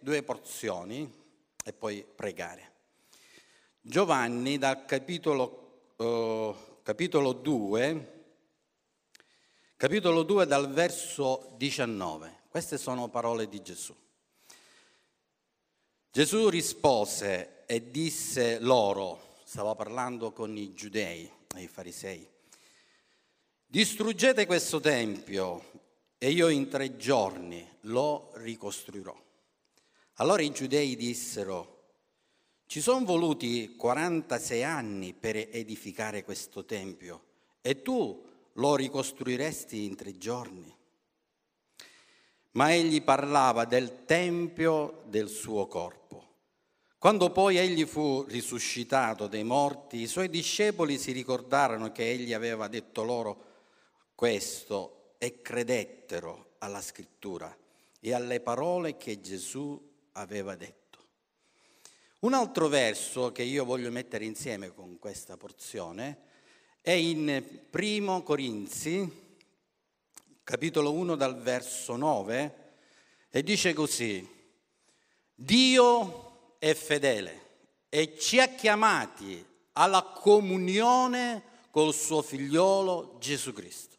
[0.00, 1.10] due porzioni
[1.64, 2.68] e poi pregare.
[3.80, 8.22] Giovanni dal capitolo, eh, capitolo 2,
[9.76, 12.38] capitolo 2 dal verso 19.
[12.48, 13.94] Queste sono parole di Gesù.
[16.10, 22.28] Gesù rispose e disse loro, stava parlando con i giudei e i farisei,
[23.64, 25.62] distruggete questo tempio
[26.18, 29.28] e io in tre giorni lo ricostruirò.
[30.20, 31.78] Allora i giudei dissero,
[32.66, 37.22] ci sono voluti 46 anni per edificare questo tempio
[37.62, 38.22] e tu
[38.52, 40.76] lo ricostruiresti in tre giorni.
[42.50, 46.26] Ma egli parlava del tempio del suo corpo.
[46.98, 52.68] Quando poi egli fu risuscitato dai morti, i suoi discepoli si ricordarono che egli aveva
[52.68, 53.44] detto loro
[54.14, 57.56] questo e credettero alla scrittura
[57.98, 59.88] e alle parole che Gesù
[60.20, 60.78] aveva detto.
[62.20, 66.28] Un altro verso che io voglio mettere insieme con questa porzione
[66.82, 69.38] è in Primo Corinzi,
[70.44, 72.54] capitolo 1 dal verso 9,
[73.30, 74.26] e dice così,
[75.34, 77.48] Dio è fedele
[77.88, 83.89] e ci ha chiamati alla comunione col suo figliolo Gesù Cristo.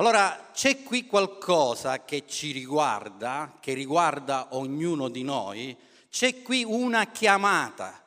[0.00, 5.76] Allora c'è qui qualcosa che ci riguarda, che riguarda ognuno di noi,
[6.08, 8.04] c'è qui una chiamata.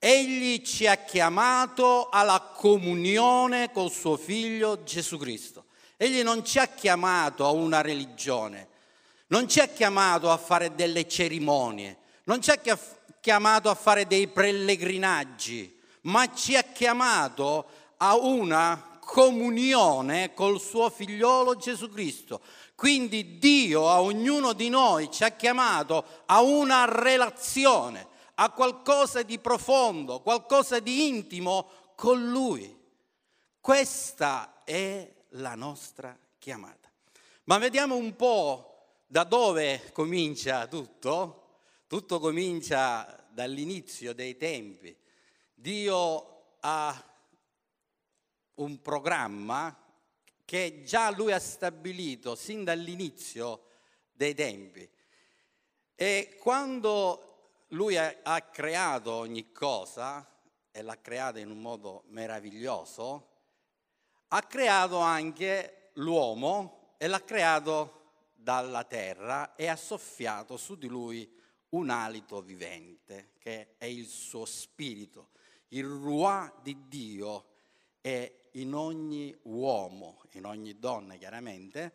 [0.00, 5.66] Egli ci ha chiamato alla comunione col suo figlio Gesù Cristo.
[5.96, 8.68] Egli non ci ha chiamato a una religione,
[9.28, 12.60] non ci ha chiamato a fare delle cerimonie, non ci ha
[13.20, 17.64] chiamato a fare dei pellegrinaggi, ma ci ha chiamato
[17.98, 22.42] a una comunione col suo figliolo Gesù Cristo.
[22.74, 29.38] Quindi Dio a ognuno di noi ci ha chiamato a una relazione, a qualcosa di
[29.38, 32.76] profondo, qualcosa di intimo con Lui.
[33.58, 36.90] Questa è la nostra chiamata.
[37.44, 41.46] Ma vediamo un po' da dove comincia tutto.
[41.86, 44.94] Tutto comincia dall'inizio dei tempi.
[45.54, 47.07] Dio ha
[48.58, 49.76] un programma
[50.44, 53.64] che già lui ha stabilito sin dall'inizio
[54.12, 54.88] dei tempi.
[55.94, 57.28] E quando
[57.68, 60.26] lui ha, creato ogni cosa,
[60.70, 63.28] e l'ha creata in un modo meraviglioso,
[64.28, 67.94] ha creato anche l'uomo e l'ha creato
[68.34, 71.30] dalla terra e ha soffiato su di lui
[71.70, 75.30] un alito vivente, che è il suo spirito.
[75.68, 77.44] Il ruà di Dio
[78.00, 81.92] è in ogni uomo, in ogni donna chiaramente,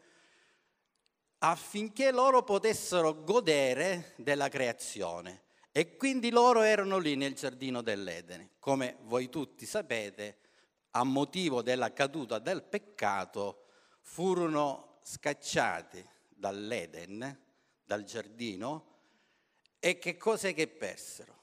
[1.40, 5.42] affinché loro potessero godere della creazione.
[5.72, 8.52] E quindi loro erano lì nel giardino dell'Edene.
[8.60, 10.38] Come voi tutti sapete,
[10.92, 13.64] a motivo della caduta del peccato,
[14.02, 17.42] furono scacciati dall'Eden,
[17.84, 18.92] dal giardino,
[19.80, 21.42] e che cos'è che persero?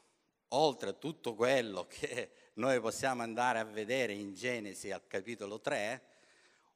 [0.53, 6.03] Oltre a tutto quello che noi possiamo andare a vedere in Genesi al capitolo 3,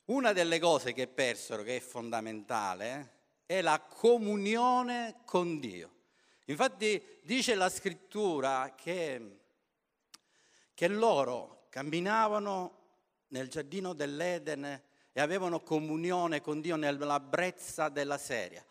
[0.06, 3.12] una delle cose che persero, che è fondamentale,
[3.45, 5.91] è la comunione con Dio.
[6.47, 9.41] Infatti dice la scrittura che,
[10.73, 12.78] che loro camminavano
[13.28, 14.65] nel giardino dell'Eden
[15.12, 18.65] e avevano comunione con Dio nella brezza della seria.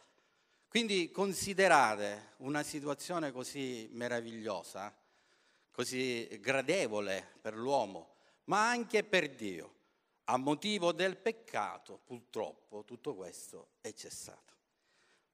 [0.68, 4.92] Quindi considerate una situazione così meravigliosa,
[5.74, 8.14] così gradevole per l'uomo,
[8.46, 9.72] ma anche per Dio.
[10.26, 14.54] A motivo del peccato, purtroppo, tutto questo è cessato.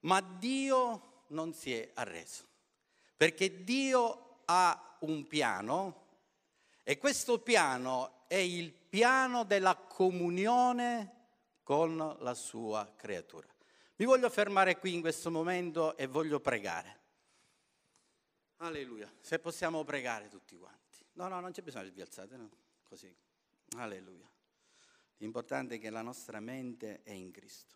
[0.02, 2.46] Ma Dio non si è arreso,
[3.16, 6.08] perché Dio ha un piano
[6.84, 11.18] e questo piano è il piano della comunione
[11.62, 13.48] con la sua creatura.
[13.98, 16.99] Mi voglio fermare qui in questo momento e voglio pregare.
[18.62, 19.12] Alleluia.
[19.22, 21.06] Se possiamo pregare tutti quanti.
[21.14, 22.50] No, no, non c'è bisogno di vi alzate, no?
[22.84, 23.14] Così.
[23.76, 24.30] Alleluia.
[25.18, 27.76] L'importante è che la nostra mente è in Cristo.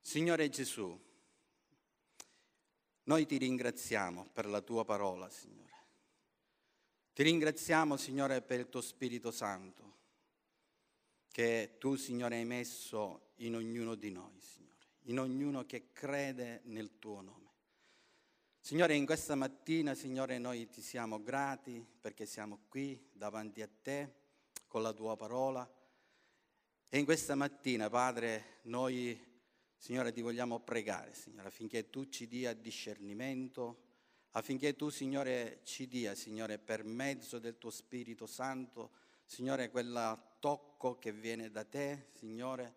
[0.00, 0.98] Signore Gesù,
[3.04, 5.64] noi ti ringraziamo per la tua parola, Signore.
[7.12, 9.96] Ti ringraziamo, Signore, per il tuo Spirito Santo,
[11.30, 16.98] che tu, Signore, hai messo in ognuno di noi, Signore, in ognuno che crede nel
[16.98, 17.45] tuo nome.
[18.66, 24.12] Signore, in questa mattina, Signore, noi ti siamo grati perché siamo qui davanti a te
[24.66, 25.72] con la tua parola.
[26.88, 29.16] E in questa mattina, Padre, noi
[29.76, 33.84] Signore, ti vogliamo pregare, Signore, affinché tu ci dia discernimento,
[34.32, 38.90] affinché tu, Signore, ci dia, Signore, per mezzo del tuo Spirito Santo,
[39.26, 42.74] Signore, quel tocco che viene da te, Signore,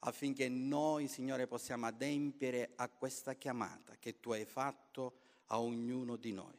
[0.00, 6.32] affinché noi, Signore, possiamo adempiere a questa chiamata che tu hai fatto a ognuno di
[6.32, 6.58] noi.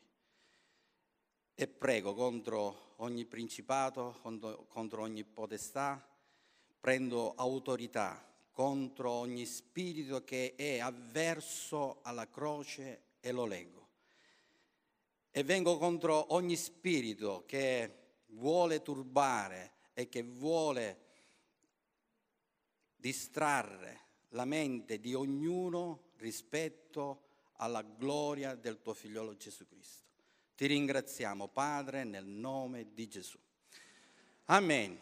[1.54, 6.04] E prego contro ogni principato, contro, contro ogni potestà,
[6.80, 13.90] prendo autorità contro ogni spirito che è avverso alla croce e lo leggo.
[15.32, 17.98] E vengo contro ogni spirito che
[18.28, 21.10] vuole turbare e che vuole
[22.96, 24.00] distrarre
[24.30, 27.30] la mente di ognuno rispetto
[27.62, 30.06] alla gloria del tuo figliolo Gesù Cristo.
[30.56, 33.40] Ti ringraziamo, Padre, nel nome di Gesù.
[34.46, 35.00] Amen.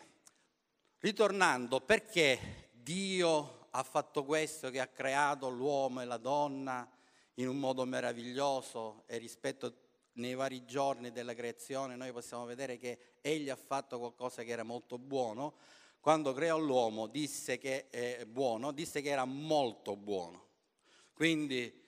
[0.99, 6.89] Ritornando, perché Dio ha fatto questo, che ha creato l'uomo e la donna
[7.35, 13.15] in un modo meraviglioso e rispetto nei vari giorni della creazione noi possiamo vedere che
[13.21, 15.55] Egli ha fatto qualcosa che era molto buono,
[16.01, 20.47] quando creò l'uomo disse che è buono, disse che era molto buono.
[21.13, 21.78] Quindi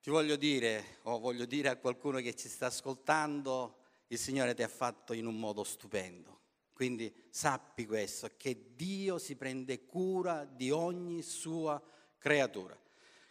[0.00, 3.76] ti voglio dire, o voglio dire a qualcuno che ci sta ascoltando,
[4.08, 6.38] il Signore ti ha fatto in un modo stupendo.
[6.72, 11.80] Quindi sappi questo, che Dio si prende cura di ogni sua
[12.18, 12.78] creatura.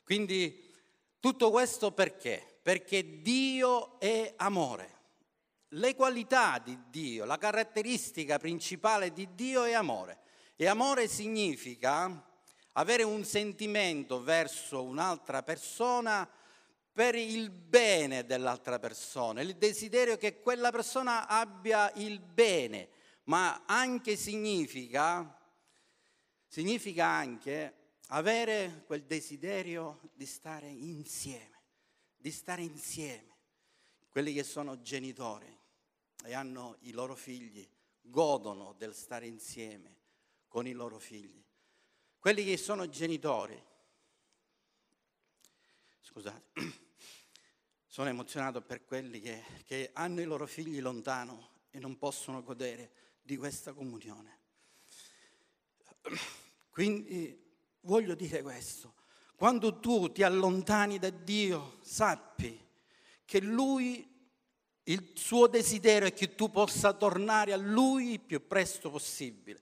[0.03, 0.71] Quindi
[1.19, 2.59] tutto questo perché?
[2.61, 4.97] Perché Dio è amore
[5.73, 10.19] le qualità di Dio, la caratteristica principale di Dio è amore.
[10.55, 12.25] E amore significa
[12.73, 16.27] avere un sentimento verso un'altra persona
[16.99, 22.89] per il bene dell'altra persona, il desiderio che quella persona abbia il bene,
[23.23, 25.39] ma anche significa,
[26.45, 27.73] significa anche
[28.07, 31.61] avere quel desiderio di stare insieme,
[32.17, 33.37] di stare insieme.
[34.09, 35.57] Quelli che sono genitori,
[36.25, 37.65] e hanno i loro figli,
[38.01, 40.01] godono del stare insieme
[40.49, 41.41] con i loro figli.
[42.19, 43.57] Quelli che sono genitori,
[46.01, 46.87] scusate,
[47.99, 52.91] sono emozionato per quelli che, che hanno i loro figli lontano e non possono godere
[53.21, 54.37] di questa comunione.
[56.71, 57.37] Quindi
[57.81, 58.93] voglio dire questo,
[59.35, 62.57] quando tu ti allontani da Dio, sappi
[63.25, 64.09] che Lui
[64.83, 69.59] il suo desiderio è che tu possa tornare a Lui il più presto possibile.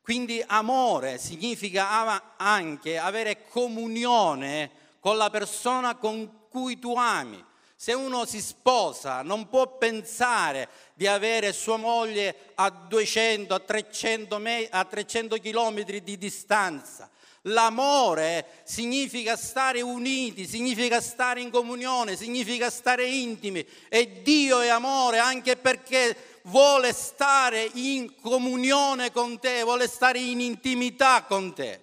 [0.00, 7.44] Quindi amore significa anche avere comunione con la persona con cui tu ami.
[7.78, 14.40] Se uno si sposa non può pensare di avere sua moglie a 200, a 300,
[14.70, 17.10] a 300 chilometri di distanza.
[17.42, 25.18] L'amore significa stare uniti, significa stare in comunione, significa stare intimi e Dio è amore
[25.18, 31.82] anche perché vuole stare in comunione con te, vuole stare in intimità con te.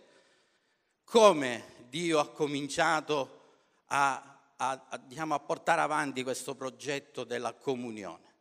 [1.06, 3.42] Come Dio ha cominciato
[3.88, 4.32] a,
[4.71, 8.31] a, a, diciamo, a portare avanti questo progetto della comunione.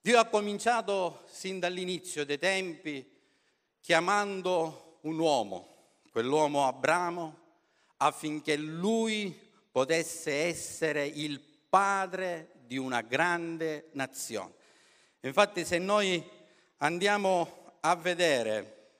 [0.00, 3.08] Dio ha cominciato sin dall'inizio dei tempi
[3.80, 5.72] chiamando un uomo
[6.12, 7.38] quell'uomo Abramo,
[7.96, 9.34] affinché lui
[9.70, 14.52] potesse essere il padre di una grande nazione.
[15.20, 16.22] Infatti se noi
[16.78, 18.90] andiamo a vedere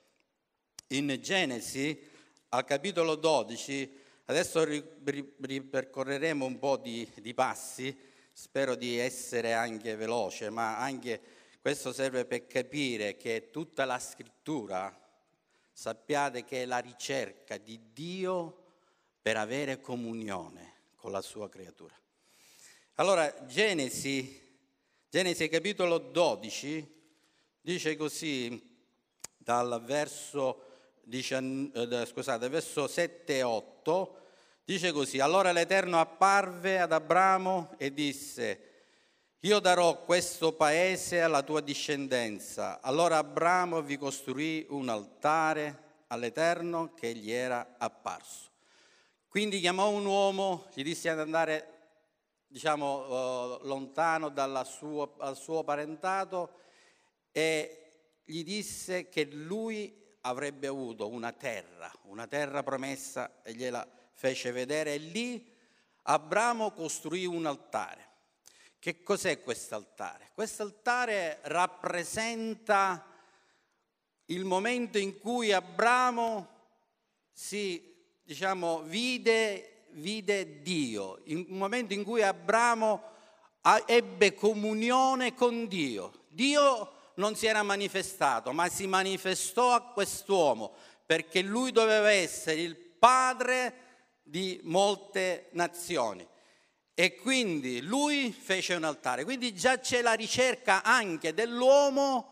[0.87, 2.09] in Genesi
[2.49, 7.95] al capitolo 12, adesso ripercorreremo un po' di, di passi,
[8.31, 11.21] spero di essere anche veloce, ma anche
[11.61, 14.93] questo serve per capire che tutta la scrittura
[15.71, 18.61] sappiate che è la ricerca di Dio
[19.21, 21.93] per avere comunione con la sua creatura.
[22.95, 24.41] Allora, Genesi,
[25.09, 27.01] Genesi capitolo 12
[27.61, 28.71] dice così
[29.37, 30.72] dal verso,
[31.73, 34.17] eh, scusate, verso 7 e 8,
[34.63, 38.71] dice così, allora l'Eterno apparve ad Abramo e disse,
[39.41, 42.79] io darò questo paese alla tua discendenza.
[42.81, 48.51] Allora Abramo vi costruì un altare all'Eterno che gli era apparso.
[49.27, 51.67] Quindi chiamò un uomo, gli disse di andare
[52.47, 54.31] diciamo, uh, lontano
[54.63, 56.59] suo, dal suo parentato
[57.31, 57.89] e
[58.23, 64.93] gli disse che lui avrebbe avuto una terra, una terra promessa e gliela fece vedere
[64.93, 65.51] e lì
[66.03, 68.11] Abramo costruì un altare.
[68.79, 70.31] Che cos'è quest'altare?
[70.33, 73.05] Quest'altare rappresenta
[74.25, 76.49] il momento in cui Abramo
[77.31, 83.11] si diciamo, vide, vide Dio, un momento in cui Abramo
[83.85, 86.25] ebbe comunione con Dio.
[86.29, 90.73] Dio non si era manifestato, ma si manifestò a quest'uomo
[91.05, 93.81] perché lui doveva essere il padre
[94.23, 96.25] di molte nazioni.
[96.95, 99.23] E quindi lui fece un altare.
[99.23, 102.29] Quindi già c'è la ricerca anche dell'uomo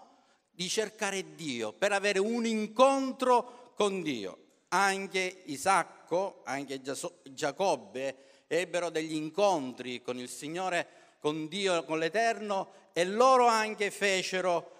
[0.52, 4.38] di cercare Dio, per avere un incontro con Dio.
[4.70, 6.82] Anche Isacco, anche
[7.24, 8.16] Giacobbe
[8.48, 10.88] ebbero degli incontri con il Signore,
[11.22, 14.72] con Dio, con l'Eterno e loro anche fecero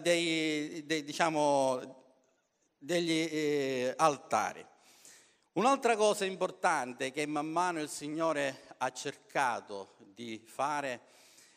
[0.00, 2.04] dei, dei, diciamo,
[2.78, 4.64] degli eh, altari.
[5.54, 11.00] Un'altra cosa importante che man mano il Signore ha cercato di fare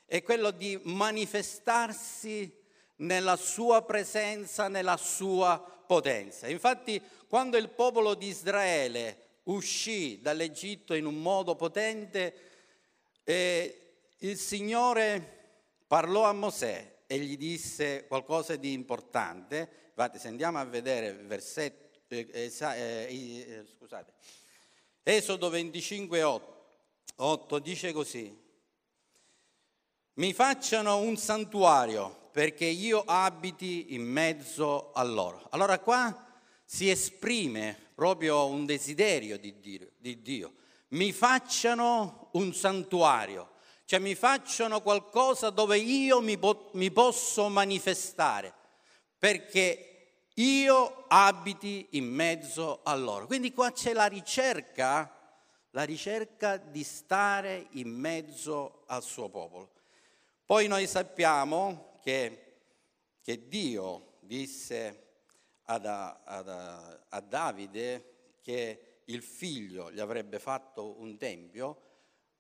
[0.05, 2.51] è quello di manifestarsi
[2.97, 6.47] nella sua presenza, nella sua potenza.
[6.47, 12.33] Infatti, quando il popolo di Israele uscì dall'Egitto in un modo potente,
[13.23, 13.84] eh,
[14.19, 15.33] il Signore
[15.87, 19.83] parlò a Mosè e gli disse qualcosa di importante.
[19.89, 24.13] Infatti, se andiamo a vedere versetto, eh, eh, eh, scusate,
[25.03, 26.65] Esodo 25, 8,
[27.17, 28.43] 8 dice così,
[30.13, 35.47] mi facciano un santuario perché io abiti in mezzo a loro.
[35.51, 40.53] Allora qua si esprime proprio un desiderio di Dio, di Dio.
[40.89, 43.51] mi facciano un santuario,
[43.85, 48.53] cioè mi facciano qualcosa dove io mi, po- mi posso manifestare,
[49.17, 49.95] perché
[50.35, 53.27] io abiti in mezzo a loro.
[53.27, 55.11] Quindi qua c'è la ricerca,
[55.69, 59.71] la ricerca di stare in mezzo al suo popolo.
[60.45, 62.57] Poi noi sappiamo che,
[63.21, 65.03] che Dio disse
[65.65, 66.47] ad, ad,
[67.09, 71.81] a Davide che il figlio gli avrebbe fatto un tempio,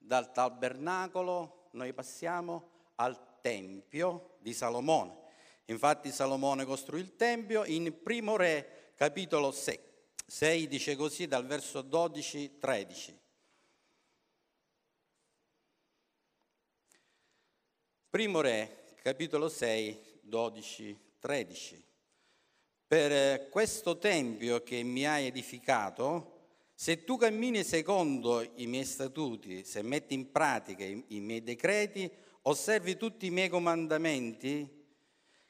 [0.05, 5.23] dal tabernacolo noi passiamo al tempio di Salomone.
[5.65, 9.79] Infatti Salomone costruì il tempio in Primo Re, capitolo 6.
[10.27, 13.17] 6 dice così dal verso 12-13.
[18.09, 21.85] Primo Re, capitolo 6, 12, 13.
[22.87, 26.34] Per questo tempio che mi hai edificato,
[26.75, 32.11] se tu cammini secondo i miei statuti, se metti in pratica i, miei decreti,
[32.43, 34.83] osservi tutti i miei comandamenti,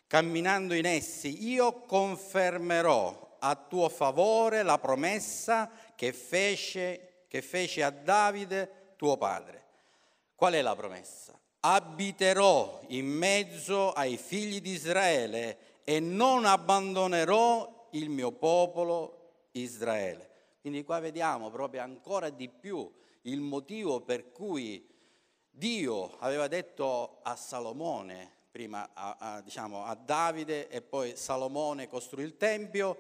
[0.08, 7.90] camminando in essi, io confermerò a tuo favore la promessa che fece, che fece a
[7.90, 9.64] Davide tuo padre.
[10.36, 11.38] Qual è la promessa?
[11.66, 20.30] abiterò in mezzo ai figli di Israele e non abbandonerò il mio popolo Israele.
[20.66, 22.92] Quindi qua vediamo proprio ancora di più
[23.22, 24.84] il motivo per cui
[25.48, 32.24] Dio aveva detto a Salomone, prima a, a, diciamo, a Davide e poi Salomone costruì
[32.24, 32.98] il Tempio,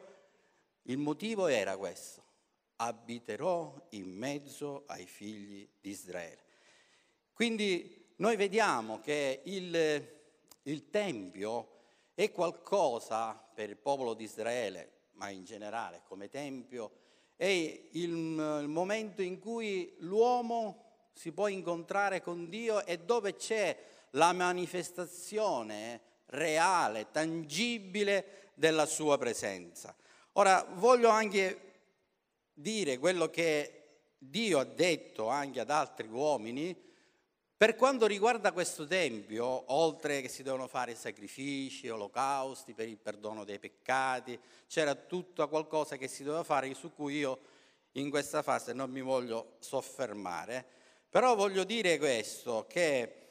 [0.84, 2.24] il motivo era questo,
[2.76, 6.44] abiterò in mezzo ai figli di Israele.
[7.34, 10.08] Quindi noi vediamo che il,
[10.62, 11.70] il Tempio
[12.14, 17.05] è qualcosa per il popolo di Israele, ma in generale come Tempio,
[17.36, 23.78] è il, il momento in cui l'uomo si può incontrare con Dio e dove c'è
[24.12, 29.96] la manifestazione reale, tangibile della sua presenza.
[30.34, 31.62] Ora voglio anche
[32.54, 33.72] dire quello che
[34.18, 36.85] Dio ha detto anche ad altri uomini
[37.66, 43.44] per quanto riguarda questo Tempio, oltre che si devono fare sacrifici, olocausti per il perdono
[43.44, 47.40] dei peccati, c'era tutto qualcosa che si doveva fare su cui io
[47.94, 50.64] in questa fase non mi voglio soffermare,
[51.10, 53.30] però voglio dire questo, che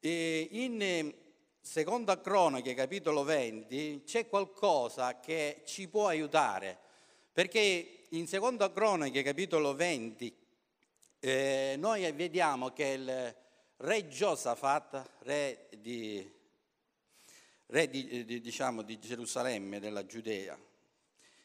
[0.00, 1.14] eh, in
[1.60, 6.76] Seconda Cronache, capitolo 20, c'è qualcosa che ci può aiutare,
[7.32, 10.36] perché in Seconda Cronache, capitolo 20,
[11.20, 13.42] eh, noi vediamo che il
[13.84, 16.32] re Giosafat, re di,
[17.66, 20.58] re di, di, diciamo, di Gerusalemme, della Giudea,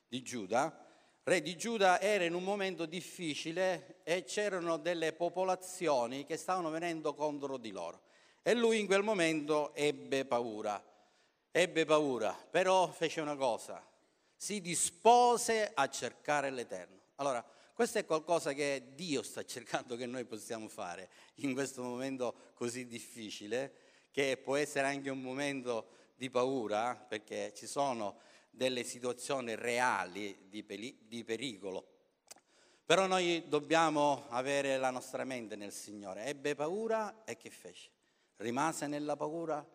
[0.07, 0.85] di Giuda,
[1.23, 7.13] re di Giuda era in un momento difficile e c'erano delle popolazioni che stavano venendo
[7.13, 8.03] contro di loro.
[8.41, 10.81] E lui in quel momento ebbe paura,
[11.51, 13.85] ebbe paura, però fece una cosa,
[14.35, 16.99] si dispose a cercare l'Eterno.
[17.15, 17.45] Allora,
[17.79, 22.85] questo è qualcosa che Dio sta cercando che noi possiamo fare in questo momento così
[22.85, 23.73] difficile,
[24.11, 28.19] che può essere anche un momento di paura, perché ci sono
[28.49, 31.87] delle situazioni reali di, pericolo.
[32.85, 36.25] Però noi dobbiamo avere la nostra mente nel Signore.
[36.25, 37.91] Ebbe paura e che fece?
[38.35, 39.65] Rimase nella paura?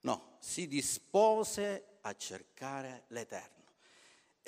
[0.00, 3.55] No, si dispose a cercare l'Eterno.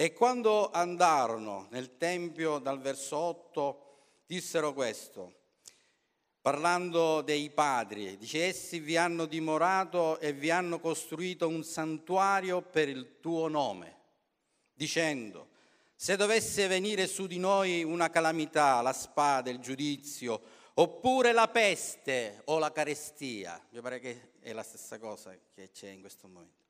[0.01, 5.33] E quando andarono nel Tempio dal verso 8, dissero questo,
[6.41, 12.89] parlando dei padri, dice, essi vi hanno dimorato e vi hanno costruito un santuario per
[12.89, 13.97] il tuo nome,
[14.73, 15.49] dicendo,
[15.97, 20.41] se dovesse venire su di noi una calamità, la spada, il giudizio,
[20.75, 25.89] oppure la peste o la carestia, mi pare che è la stessa cosa che c'è
[25.89, 26.68] in questo momento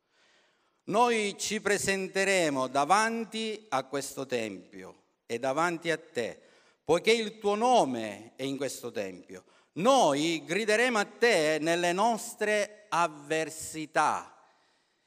[0.89, 6.41] noi ci presenteremo davanti a questo Tempio e davanti a te,
[6.85, 9.45] poiché il tuo nome è in questo Tempio.
[9.73, 14.35] Noi grideremo a te nelle nostre avversità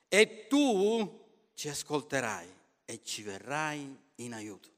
[0.07, 1.19] e tu
[1.55, 2.47] ci ascolterai
[2.85, 4.69] e ci verrai in aiuto.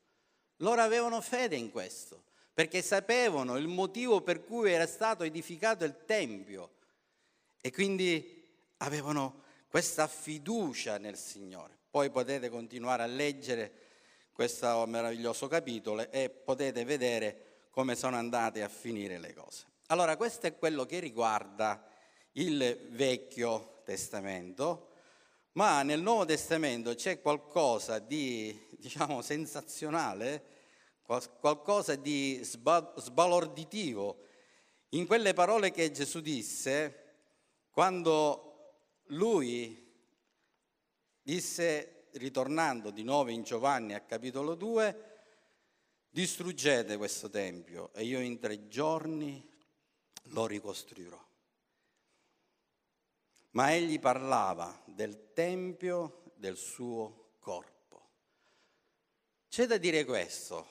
[0.57, 6.05] Loro avevano fede in questo, perché sapevano il motivo per cui era stato edificato il
[6.05, 6.71] Tempio
[7.59, 8.41] e quindi
[8.77, 9.42] avevano
[9.73, 11.75] questa fiducia nel Signore.
[11.89, 13.73] Poi potete continuare a leggere
[14.31, 19.65] questo meraviglioso capitolo e potete vedere come sono andate a finire le cose.
[19.87, 21.83] Allora, questo è quello che riguarda
[22.33, 24.89] il Vecchio Testamento,
[25.53, 30.43] ma nel Nuovo Testamento c'è qualcosa di, diciamo, sensazionale,
[31.01, 34.19] qualcosa di sbalorditivo
[34.89, 36.99] in quelle parole che Gesù disse
[37.71, 38.52] quando
[39.07, 39.83] lui
[41.21, 45.11] disse, ritornando di nuovo in Giovanni a capitolo 2,
[46.09, 49.49] distruggete questo tempio e io in tre giorni
[50.27, 51.21] lo ricostruirò.
[53.51, 58.09] Ma egli parlava del tempio del suo corpo.
[59.47, 60.67] C'è da dire questo,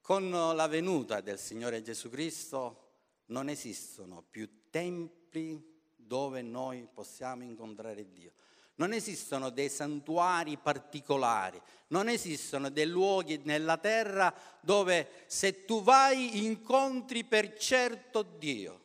[0.00, 2.80] con la venuta del Signore Gesù Cristo
[3.26, 5.71] non esistono più templi
[6.12, 8.32] dove noi possiamo incontrare Dio.
[8.74, 16.44] Non esistono dei santuari particolari, non esistono dei luoghi nella terra dove se tu vai
[16.44, 18.80] incontri per certo Dio.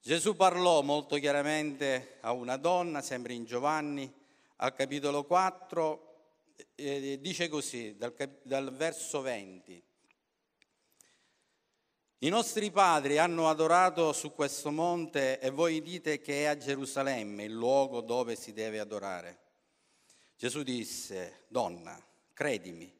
[0.00, 4.12] Gesù parlò molto chiaramente a una donna, sempre in Giovanni,
[4.56, 6.14] al capitolo 4,
[6.74, 9.80] e dice così, dal, dal verso 20.
[12.24, 17.42] I nostri padri hanno adorato su questo monte e voi dite che è a Gerusalemme
[17.42, 19.38] il luogo dove si deve adorare.
[20.36, 22.00] Gesù disse, donna,
[22.32, 22.96] credimi,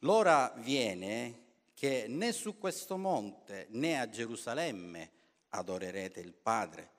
[0.00, 5.10] l'ora viene che né su questo monte né a Gerusalemme
[5.48, 6.90] adorerete il Padre.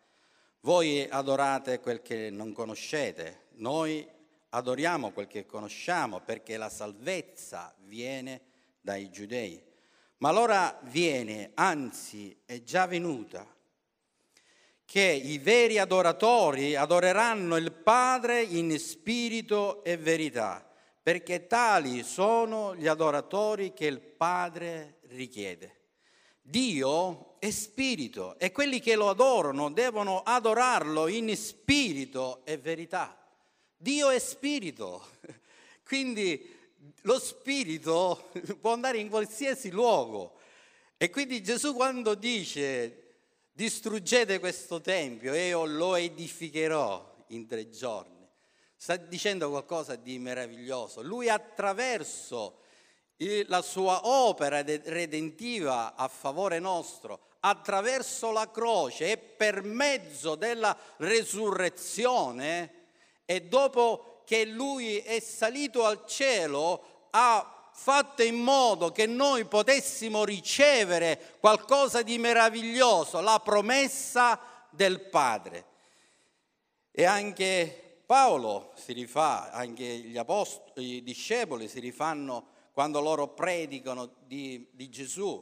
[0.61, 4.03] Voi adorate quel che non conoscete, noi
[4.49, 8.41] adoriamo quel che conosciamo perché la salvezza viene
[8.81, 9.75] dai giudei.
[10.17, 13.45] Ma l'ora viene, anzi è già venuta,
[14.83, 20.67] che i veri adoratori adoreranno il Padre in spirito e verità,
[21.03, 25.75] perché tali sono gli adoratori che il Padre richiede.
[26.41, 33.15] Dio è spirito e quelli che lo adorano devono adorarlo in spirito e verità.
[33.75, 35.05] Dio è spirito,
[35.85, 36.56] quindi
[37.01, 40.35] lo spirito può andare in qualsiasi luogo.
[40.97, 43.03] E quindi Gesù quando dice
[43.51, 48.27] distruggete questo tempio e io lo edificherò in tre giorni,
[48.75, 51.01] sta dicendo qualcosa di meraviglioso.
[51.01, 52.59] Lui attraverso
[53.47, 62.73] la sua opera redentiva a favore nostro, attraverso la croce e per mezzo della resurrezione
[63.25, 70.25] e dopo che lui è salito al cielo ha fatto in modo che noi potessimo
[70.25, 74.37] ricevere qualcosa di meraviglioso, la promessa
[74.69, 75.65] del Padre.
[76.91, 84.15] E anche Paolo si rifà, anche gli apostoli, i discepoli si rifanno quando loro predicano
[84.25, 85.41] di, di Gesù.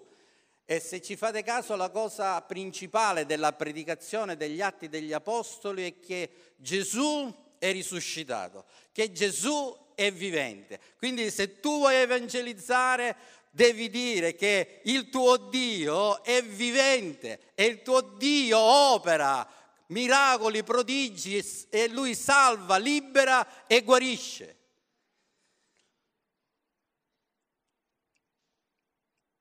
[0.64, 6.00] E se ci fate caso, la cosa principale della predicazione degli atti degli apostoli è
[6.00, 10.80] che Gesù è risuscitato, che Gesù è vivente.
[10.98, 13.16] Quindi se tu vuoi evangelizzare
[13.50, 19.48] devi dire che il tuo Dio è vivente e il tuo Dio opera
[19.88, 24.58] miracoli, prodigi e lui salva, libera e guarisce.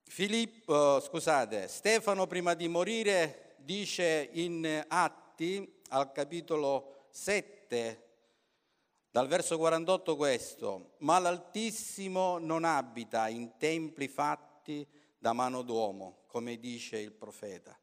[0.04, 8.03] Filippo, scusate, Stefano prima di morire dice in Atti al capitolo 7
[9.14, 14.84] dal verso 48 questo, ma l'Altissimo non abita in templi fatti
[15.16, 17.78] da mano d'uomo, come dice il profeta.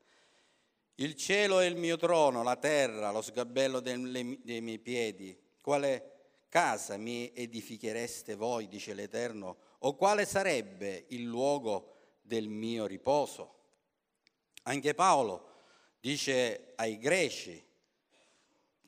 [0.95, 5.39] Il cielo è il mio trono, la terra, lo sgabello dei miei piedi.
[5.61, 13.55] Quale casa mi edifichereste voi, dice l'Eterno, o quale sarebbe il luogo del mio riposo?
[14.63, 15.47] Anche Paolo
[16.01, 17.69] dice ai greci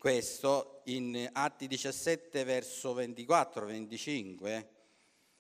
[0.04, 4.68] questo in Atti 17 verso 24-25.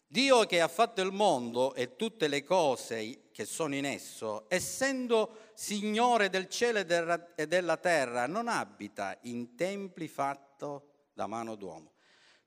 [0.07, 5.49] Dio che ha fatto il mondo e tutte le cose che sono in esso, essendo
[5.53, 10.65] Signore del cielo e della terra, non abita in templi fatti
[11.11, 11.91] da mano d'uomo.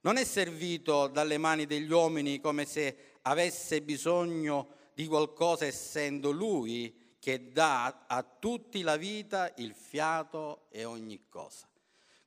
[0.01, 7.15] Non è servito dalle mani degli uomini come se avesse bisogno di qualcosa essendo Lui
[7.19, 11.69] che dà a tutti la vita, il fiato e ogni cosa.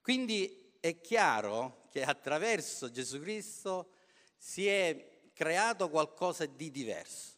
[0.10, 3.92] Quindi è chiaro che attraverso Gesù Cristo
[4.36, 7.38] si è creato qualcosa di diverso.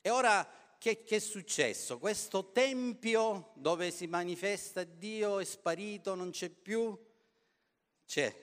[0.00, 2.00] E ora che, che, è successo?
[2.00, 6.98] Questo tempio dove si manifesta Dio è sparito, non c'è più?
[8.04, 8.34] C'è,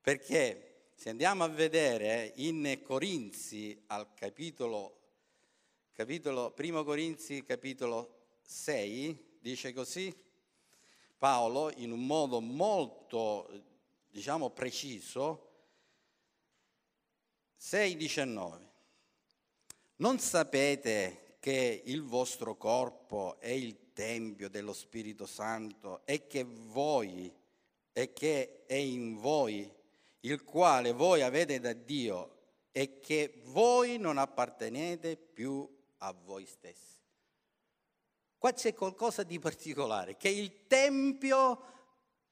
[0.00, 5.02] perché se andiamo a vedere in Corinzi al capitolo,
[5.92, 10.12] capitolo, primo Corinzi capitolo 6, dice così,
[11.18, 13.50] Paolo in un modo molto,
[14.08, 15.46] diciamo, preciso,
[17.60, 18.66] 6,19.
[19.96, 27.34] Non sapete che il vostro corpo è il Tempio dello Spirito Santo e che voi
[27.92, 29.68] e che è in voi,
[30.20, 32.36] il quale voi avete da Dio
[32.70, 36.97] e che voi non appartenete più a voi stessi.
[38.38, 41.60] Qua c'è qualcosa di particolare, che il Tempio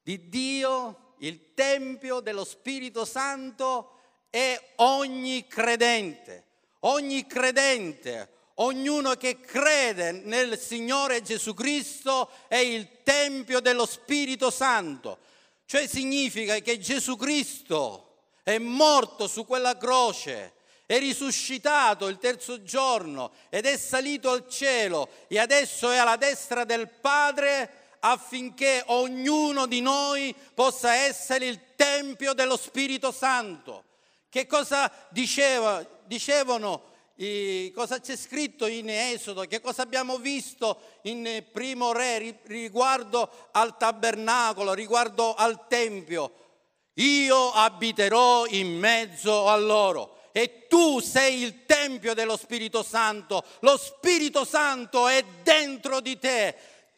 [0.02, 3.90] di Dio, il Tempio dello Spirito Santo
[4.30, 6.44] è ogni credente,
[6.80, 15.18] ogni credente, ognuno che crede nel Signore Gesù Cristo è il Tempio dello Spirito Santo.
[15.64, 20.52] Cioè significa che Gesù Cristo è morto su quella croce,
[20.86, 26.64] è risuscitato il terzo giorno ed è salito al cielo e adesso è alla destra
[26.64, 33.82] del Padre affinché ognuno di noi possa essere il Tempio dello Spirito Santo.
[34.28, 36.94] Che cosa diceva, dicevano
[37.74, 44.72] cosa c'è scritto in Esodo, che cosa abbiamo visto in Primo Re riguardo al tabernacolo,
[44.72, 46.32] riguardo al Tempio.
[46.94, 53.42] Io abiterò in mezzo a loro e tu sei il Tempio dello Spirito Santo.
[53.60, 56.54] Lo Spirito Santo è dentro di te.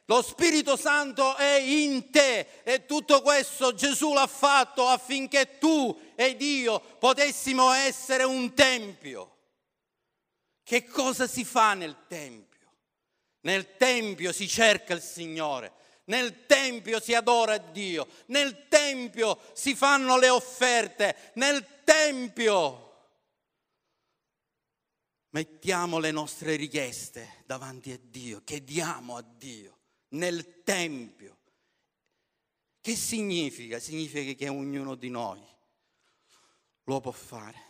[0.06, 6.42] Lo Spirito Santo è in te e tutto questo Gesù l'ha fatto affinché tu ed
[6.42, 9.36] io potessimo essere un tempio.
[10.64, 12.72] Che cosa si fa nel Tempio?
[13.42, 15.72] Nel Tempio si cerca il Signore,
[16.06, 22.87] nel Tempio si adora Dio, nel Tempio si fanno le offerte, nel Tempio
[25.30, 29.78] mettiamo le nostre richieste davanti a Dio, chiediamo a Dio,
[30.10, 31.36] nel Tempio.
[32.80, 33.78] Che significa?
[33.78, 35.44] Significa che ognuno di noi
[36.84, 37.66] lo può fare.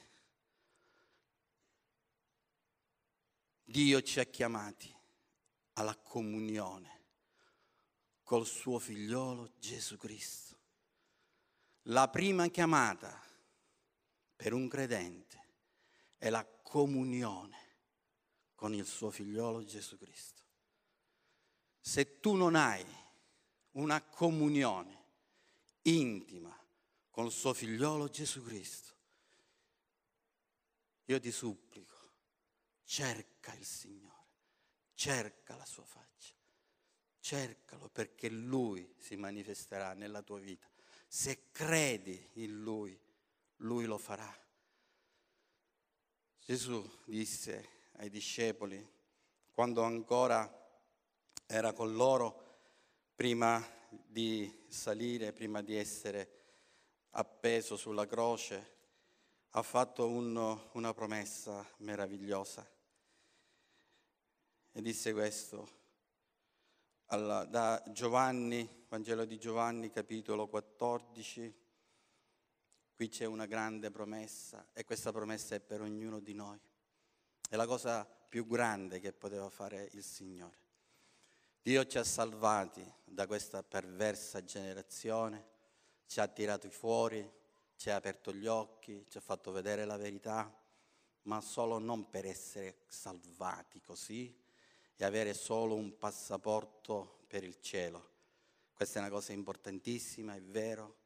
[3.64, 4.94] Dio ci ha chiamati
[5.74, 6.96] alla comunione
[8.22, 10.56] col suo figliolo Gesù Cristo.
[11.82, 13.20] La prima chiamata
[14.36, 15.47] per un credente
[16.18, 17.56] è la comunione
[18.54, 20.42] con il suo figliolo Gesù Cristo.
[21.80, 22.84] Se tu non hai
[23.72, 25.06] una comunione
[25.82, 26.54] intima
[27.10, 28.94] con il suo figliolo Gesù Cristo,
[31.06, 31.98] io ti supplico
[32.88, 34.26] cerca il Signore,
[34.94, 36.32] cerca la sua faccia,
[37.20, 40.66] cercalo perché Lui si manifesterà nella tua vita.
[41.06, 42.98] Se credi in Lui,
[43.56, 44.34] Lui lo farà.
[46.48, 48.82] Gesù disse ai discepoli,
[49.52, 50.50] quando ancora
[51.44, 52.60] era con loro,
[53.14, 53.62] prima
[54.06, 56.30] di salire, prima di essere
[57.10, 58.76] appeso sulla croce,
[59.50, 62.66] ha fatto un, una promessa meravigliosa
[64.72, 65.68] e disse questo
[67.08, 71.66] alla, da Giovanni, Vangelo di Giovanni, capitolo 14.
[72.98, 76.58] Qui c'è una grande promessa e questa promessa è per ognuno di noi.
[77.48, 80.58] È la cosa più grande che poteva fare il Signore.
[81.62, 85.46] Dio ci ha salvati da questa perversa generazione,
[86.06, 87.24] ci ha tirati fuori,
[87.76, 90.52] ci ha aperto gli occhi, ci ha fatto vedere la verità,
[91.22, 94.36] ma solo non per essere salvati così
[94.96, 98.10] e avere solo un passaporto per il cielo.
[98.74, 100.96] Questa è una cosa importantissima, è vero,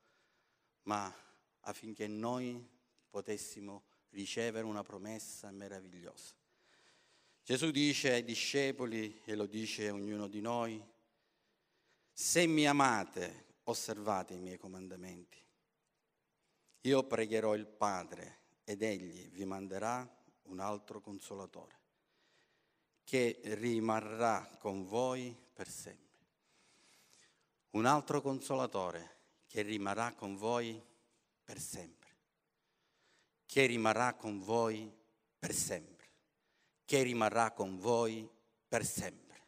[0.84, 1.14] ma
[1.62, 2.66] affinché noi
[3.08, 6.34] potessimo ricevere una promessa meravigliosa.
[7.42, 10.82] Gesù dice ai discepoli, e lo dice a ognuno di noi,
[12.12, 15.38] se mi amate, osservate i miei comandamenti.
[16.82, 20.08] Io pregherò il Padre ed egli vi manderà
[20.44, 21.80] un altro consolatore
[23.04, 26.00] che rimarrà con voi per sempre.
[27.70, 30.91] Un altro consolatore che rimarrà con voi per sempre.
[33.52, 34.90] Che rimarrà con voi
[35.38, 36.08] per sempre.
[36.86, 38.26] Che rimarrà con voi
[38.66, 39.40] per sempre.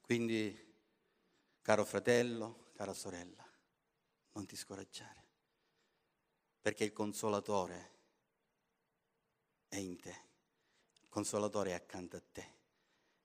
[0.00, 0.74] Quindi,
[1.60, 3.46] caro fratello, cara sorella,
[4.32, 5.24] non ti scoraggiare,
[6.60, 7.90] perché il consolatore
[9.68, 10.24] è in te.
[11.02, 12.54] Il consolatore è accanto a te.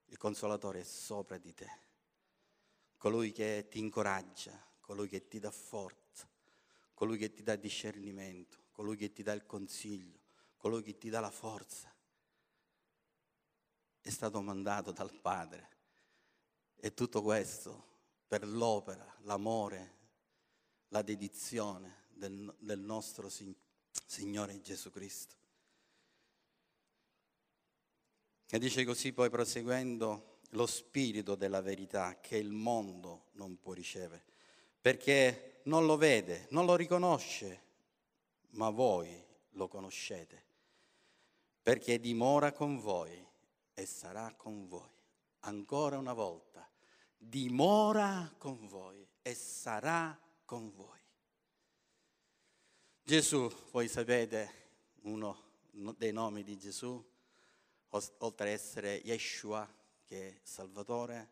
[0.06, 1.70] Il consolatore è sopra di te.
[2.98, 6.28] Colui che ti incoraggia, colui che ti dà forza,
[6.98, 10.18] colui che ti dà discernimento, colui che ti dà il consiglio,
[10.58, 11.94] colui che ti dà la forza.
[14.02, 15.76] È stato mandato dal Padre.
[16.76, 17.86] E tutto questo
[18.28, 19.96] per l'opera, l'amore,
[20.88, 25.36] la dedizione del, del nostro Signore Gesù Cristo.
[28.50, 34.26] E dice così poi proseguendo lo spirito della verità che il mondo non può ricevere,
[34.82, 37.62] perché non lo vede, non lo riconosce,
[38.51, 40.45] ma voi lo conoscete,
[41.62, 43.25] perché dimora con voi
[43.73, 44.95] e sarà con voi.
[45.41, 46.67] Ancora una volta,
[47.17, 50.99] dimora con voi e sarà con voi.
[53.03, 54.65] Gesù, voi sapete,
[55.03, 55.43] uno
[55.97, 57.01] dei nomi di Gesù,
[57.89, 59.67] oltre ad essere Yeshua,
[60.06, 61.30] che è Salvatore,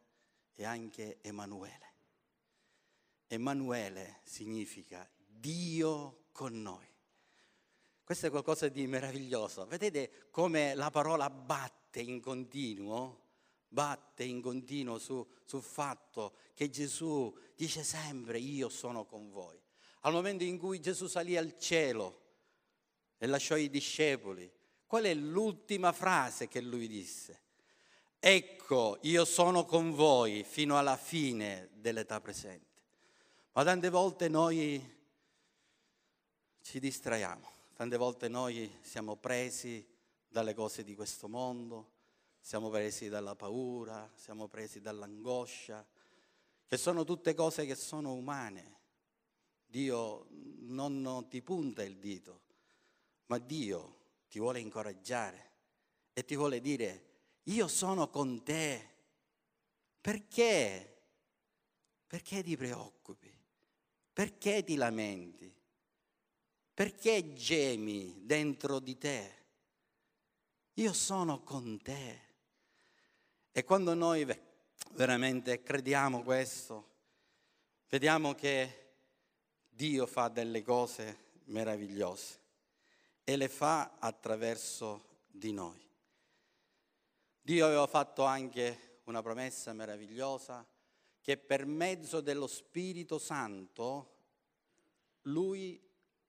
[0.53, 1.94] è anche Emanuele.
[3.27, 6.85] Emanuele significa Dio con noi.
[8.03, 9.65] Questo è qualcosa di meraviglioso.
[9.65, 13.23] Vedete come la parola batte in continuo?
[13.67, 19.59] Batte in continuo su, sul fatto che Gesù dice sempre io sono con voi.
[20.01, 22.21] Al momento in cui Gesù salì al cielo
[23.17, 24.51] e lasciò i discepoli,
[24.87, 27.41] Qual è l'ultima frase che lui disse?
[28.19, 32.74] Ecco, io sono con voi fino alla fine dell'età presente.
[33.55, 34.83] Ma tante volte noi
[36.61, 39.87] ci distraiamo, tante volte noi siamo presi
[40.27, 41.91] dalle cose di questo mondo,
[42.41, 45.87] siamo presi dalla paura, siamo presi dall'angoscia,
[46.67, 48.79] che sono tutte cose che sono umane.
[49.65, 50.27] Dio
[50.63, 52.41] non, ti punta il dito,
[53.27, 55.51] ma Dio ti vuole incoraggiare
[56.11, 57.05] e ti vuole dire,
[57.43, 58.89] io sono con te.
[60.01, 61.03] Perché?
[62.05, 63.34] Perché ti preoccupi?
[64.15, 65.53] Perché ti lamenti?
[66.73, 69.43] Perché gemi dentro di te?
[70.75, 72.19] Io sono con te.
[73.51, 74.25] E quando noi
[74.91, 76.91] veramente crediamo questo,
[77.89, 78.93] vediamo che
[79.67, 82.39] Dio fa delle cose meravigliose
[83.21, 85.85] e le fa attraverso di noi.
[87.41, 90.65] Dio aveva fatto anche una promessa meravigliosa
[91.25, 94.11] che per mezzo dello Spirito Santo
[95.23, 95.81] lui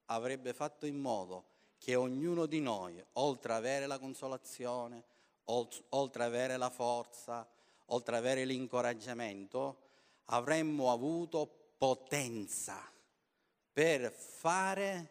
[0.07, 1.45] avrebbe fatto in modo
[1.77, 5.05] che ognuno di noi, oltre ad avere la consolazione,
[5.45, 7.47] oltre ad avere la forza,
[7.89, 9.81] oltre ad avere l'incoraggiamento,
[10.29, 12.83] avremmo avuto potenza
[13.71, 15.11] per fare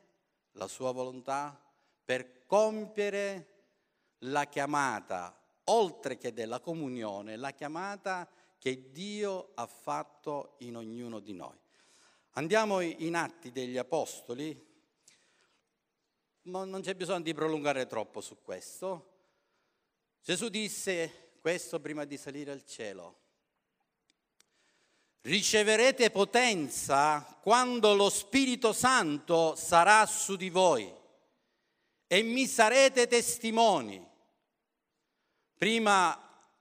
[0.53, 1.61] la sua volontà,
[2.03, 3.49] per compiere
[4.21, 8.27] la chiamata, oltre che della comunione, la chiamata
[8.65, 11.55] che Dio ha fatto in ognuno di noi.
[12.31, 14.59] Andiamo in Atti degli Apostoli,
[16.45, 19.17] ma non c'è bisogno di prolungare troppo su questo.
[20.19, 23.19] Gesù disse questo prima di salire al cielo.
[25.21, 30.91] Riceverete potenza quando lo Spirito Santo sarà su di voi
[32.07, 34.03] e mi sarete testimoni,
[35.55, 36.19] prima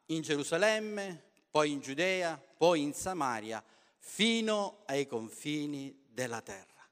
[0.09, 1.24] in Gerusalemme,
[1.55, 3.63] poi in Giudea, poi in Samaria,
[4.01, 6.85] fino ai confini della terra.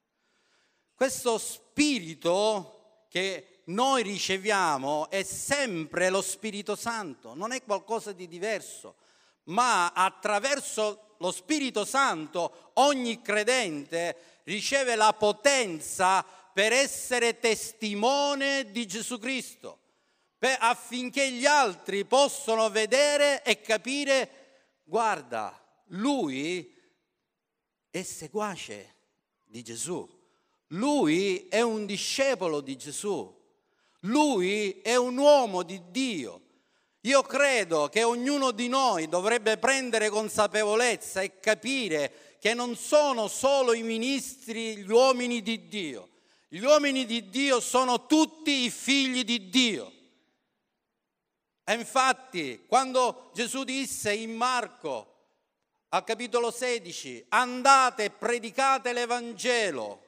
[0.94, 8.94] Questo spirito che noi riceviamo è sempre lo Spirito Santo, non è qualcosa di diverso,
[9.46, 19.18] ma attraverso lo Spirito Santo ogni credente riceve la potenza per essere testimone di Gesù
[19.18, 19.78] Cristo,
[20.38, 24.41] per, affinché gli altri possano vedere e capire,
[24.84, 26.74] guarda, lui
[27.90, 28.94] è seguace
[29.44, 30.08] di Gesù,
[30.68, 33.40] lui è un discepolo di Gesù,
[34.00, 36.40] lui è un uomo di Dio.
[37.02, 43.72] Io credo che ognuno di noi dovrebbe prendere consapevolezza e capire che non sono solo
[43.72, 46.08] i ministri gli uomini di Dio.
[46.48, 49.92] Gli uomini di Dio sono tutti i figli di Dio.
[51.64, 55.10] E infatti, quando Gesù disse in Marco
[55.90, 60.02] al capitolo 16, andate e predicate l'Evangelo,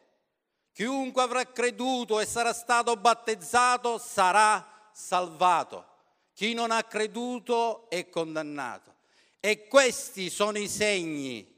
[0.72, 5.92] chiunque avrà creduto e sarà stato battezzato sarà salvato.
[6.32, 8.92] Chi non ha creduto è condannato.
[9.38, 11.52] E questi sono i segni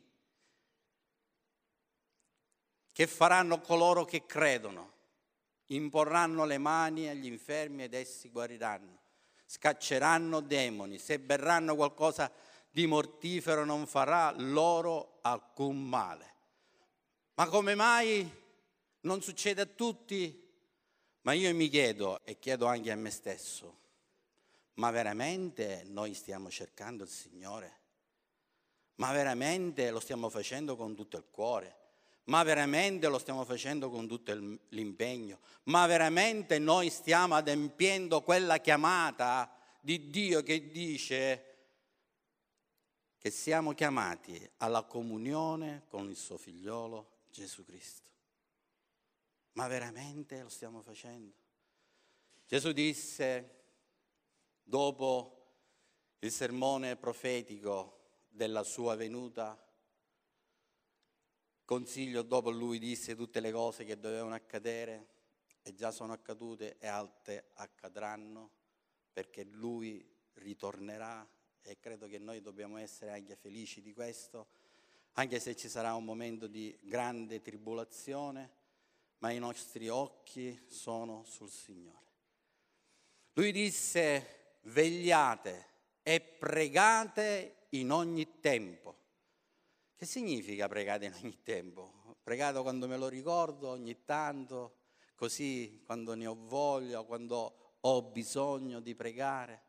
[2.93, 4.93] che faranno coloro che credono.
[5.67, 8.96] Imporranno le mani agli infermi ed essi guariranno.
[9.47, 10.99] Scacceranno demoni.
[10.99, 12.31] Se berranno qualcosa
[12.71, 16.35] di mortifero non farà loro alcun male.
[17.35, 18.29] Ma come mai
[19.01, 20.45] non succede a tutti?
[21.23, 23.85] Ma io mi chiedo e chiedo anche a me stesso
[24.77, 27.85] ma veramente noi stiamo cercando il Signore?
[28.97, 31.85] Ma veramente lo stiamo facendo con tutto il cuore?
[32.27, 34.33] Ma veramente lo stiamo facendo con tutto
[34.71, 35.39] l'impegno?
[35.65, 41.55] Ma veramente noi stiamo adempiendo quella chiamata di Dio che dice
[43.19, 48.11] che siamo chiamati alla comunione con il suo figliolo Gesù Cristo?
[49.53, 51.35] Ma veramente lo stiamo facendo?
[52.47, 53.63] Gesù disse
[54.63, 55.37] dopo
[56.21, 59.59] il sermone profetico della sua venuta,
[61.67, 65.09] consiglio dopo lui disse tutte le cose che dovevano accadere
[65.63, 68.51] e già sono accadute e altre accadranno
[69.13, 71.29] perché lui ritornerà
[71.63, 74.47] e credo che noi dobbiamo essere anche felici di questo,
[75.15, 78.51] anche se ci sarà un momento di grande tribolazione,
[79.19, 82.05] ma i nostri occhi sono sul Signore.
[83.33, 85.67] Lui disse vegliate
[86.03, 89.06] e pregate in ogni tempo.
[89.97, 92.19] Che significa pregate in ogni tempo?
[92.23, 94.77] Pregate quando me lo ricordo, ogni tanto,
[95.15, 99.63] così quando ne ho voglia, quando ho bisogno di pregare.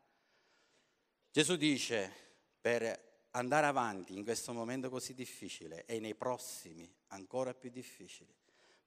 [1.30, 2.12] Gesù dice,
[2.60, 8.30] per andare avanti in questo momento così difficile e nei prossimi ancora più difficili,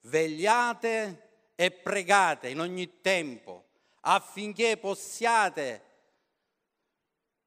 [0.01, 3.69] vegliate e pregate in ogni tempo
[4.01, 5.89] affinché possiate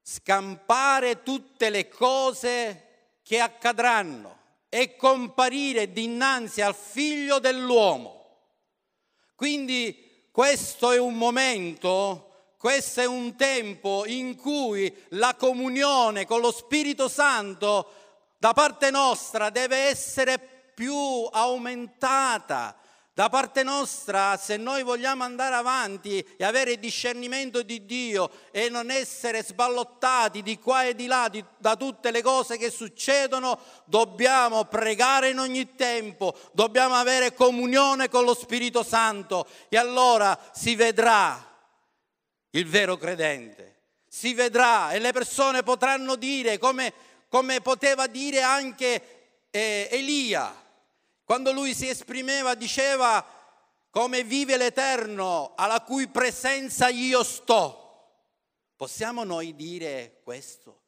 [0.01, 2.94] scampare tutte le cose
[3.25, 4.37] che accadranno
[4.69, 8.23] e comparire dinanzi al figlio dell'uomo.
[9.33, 16.51] Quindi questo è un momento, questo è un tempo in cui la comunione con lo
[16.51, 17.91] Spirito Santo
[18.37, 20.37] da parte nostra deve essere
[20.75, 20.95] più
[21.31, 22.77] aumentata,
[23.15, 28.91] da parte nostra, se noi vogliamo andare avanti e avere discernimento di Dio e non
[28.91, 34.65] essere sballottati di qua e di là di, da tutte le cose che succedono, dobbiamo
[34.65, 39.47] pregare in ogni tempo, dobbiamo avere comunione con lo Spirito Santo.
[39.69, 41.41] E allora si vedrà
[42.49, 46.91] il vero credente, si vedrà e le persone potranno dire come,
[47.29, 50.63] come poteva dire anche eh, Elia
[51.25, 53.25] quando lui si esprimeva diceva
[53.89, 57.81] come vive l'Eterno alla cui presenza io sto.
[58.75, 60.81] Possiamo noi dire questo?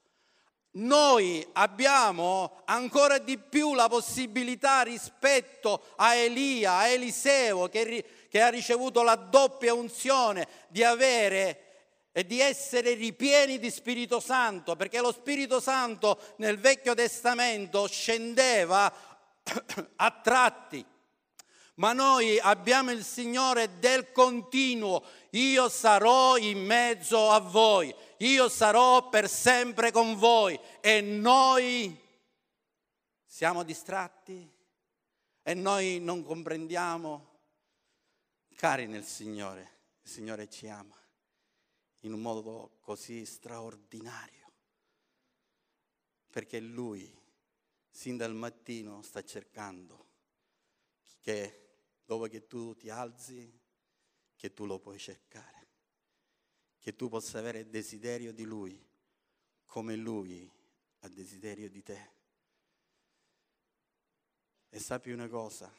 [0.71, 8.49] Noi abbiamo ancora di più la possibilità rispetto a Elia, a Eliseo, che, che ha
[8.49, 11.67] ricevuto la doppia unzione di avere
[12.11, 18.91] e di essere ripieni di Spirito Santo, perché lo Spirito Santo nel Vecchio Testamento scendeva
[19.97, 20.85] a tratti.
[21.75, 25.03] Ma noi abbiamo il Signore del continuo.
[25.31, 27.93] Io sarò in mezzo a voi.
[28.19, 30.59] Io sarò per sempre con voi.
[30.81, 31.95] E noi
[33.25, 34.51] siamo distratti?
[35.43, 37.35] E noi non comprendiamo?
[38.55, 40.95] Cari nel Signore, il Signore ci ama
[42.01, 44.51] in un modo così straordinario.
[46.31, 47.16] Perché Lui
[47.97, 50.05] sin dal mattino sta cercando
[51.19, 53.51] che dopo che tu ti alzi,
[54.35, 55.67] che tu lo puoi cercare,
[56.77, 58.87] che tu possa avere desiderio di Lui
[59.65, 60.47] come Lui
[60.99, 62.11] ha desiderio di te.
[64.69, 65.73] E sappi una cosa,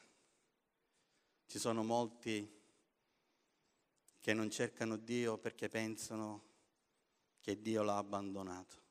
[1.47, 2.61] Ci sono molti
[4.21, 6.47] che non cercano Dio perché pensano
[7.41, 8.83] che Dio l'ha abbandonato.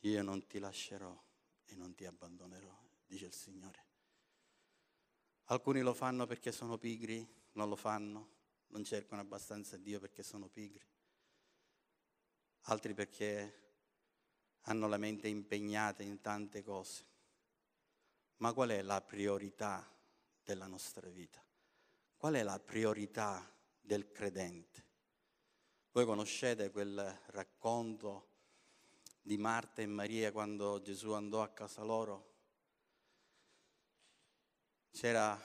[0.00, 1.23] Io non ti lascerò
[1.74, 2.72] e non ti abbandonerò,
[3.04, 3.82] dice il Signore.
[5.46, 8.30] Alcuni lo fanno perché sono pigri, non lo fanno,
[8.68, 10.86] non cercano abbastanza Dio perché sono pigri,
[12.62, 13.62] altri perché
[14.62, 17.12] hanno la mente impegnata in tante cose.
[18.36, 19.86] Ma qual è la priorità
[20.42, 21.44] della nostra vita?
[22.16, 24.82] Qual è la priorità del credente?
[25.90, 28.33] Voi conoscete quel racconto
[29.24, 32.32] di Marta e Maria quando Gesù andò a casa loro?
[34.90, 35.40] C'era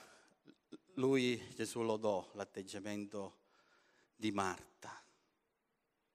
[0.96, 3.38] lui, Gesù lodò l'atteggiamento
[4.14, 5.02] di Marta,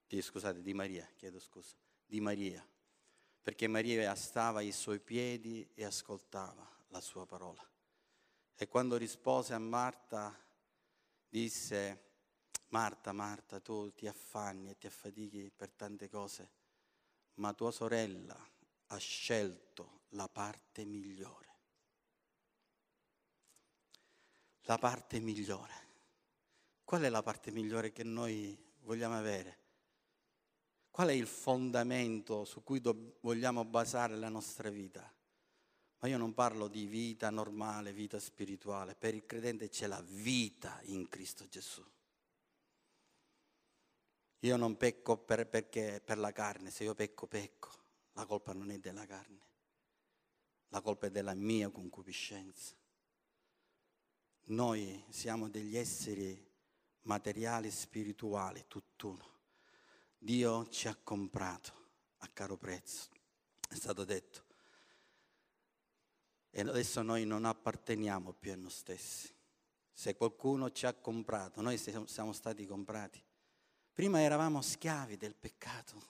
[0.06, 2.64] di, scusate, di Maria, chiedo scusa, di Maria
[3.46, 7.64] perché Maria stava ai suoi piedi e ascoltava la sua parola.
[8.56, 10.36] E quando rispose a Marta,
[11.30, 12.14] disse,
[12.70, 16.50] Marta, Marta, tu ti affanni e ti affatichi per tante cose,
[17.36, 18.38] ma tua sorella
[18.88, 21.44] ha scelto la parte migliore.
[24.62, 25.74] La parte migliore.
[26.84, 29.64] Qual è la parte migliore che noi vogliamo avere?
[30.90, 35.12] Qual è il fondamento su cui do- vogliamo basare la nostra vita?
[36.00, 38.96] Ma io non parlo di vita normale, vita spirituale.
[38.96, 41.84] Per il credente c'è la vita in Cristo Gesù.
[44.46, 47.72] Io non pecco per, perché, per la carne, se io pecco, pecco.
[48.14, 49.42] La colpa non è della carne,
[50.68, 52.76] la colpa è della mia concupiscenza.
[54.44, 56.48] Noi siamo degli esseri
[57.02, 59.34] materiali e spirituali, tutt'uno.
[60.20, 61.74] Dio ci ha comprato
[62.18, 63.10] a caro prezzo,
[63.68, 64.44] è stato detto.
[66.52, 69.34] E adesso noi non apparteniamo più a noi stessi.
[69.92, 73.24] Se qualcuno ci ha comprato, noi siamo stati comprati.
[73.96, 76.04] Prima eravamo schiavi del peccato.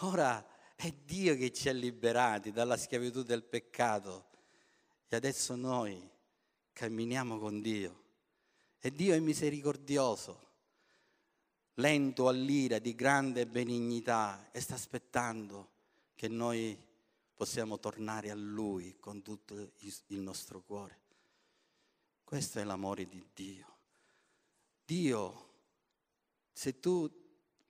[0.00, 4.26] Ora è Dio che ci ha liberati dalla schiavitù del peccato.
[5.08, 6.06] E adesso noi
[6.74, 8.02] camminiamo con Dio.
[8.78, 10.48] E Dio è misericordioso
[11.76, 15.70] lento all'ira, di grande benignità e sta aspettando
[16.14, 16.78] che noi
[17.34, 21.00] possiamo tornare a Lui con tutto il nostro cuore.
[22.22, 23.76] Questo è l'amore di Dio.
[24.84, 25.47] Dio,
[26.58, 27.08] se tu,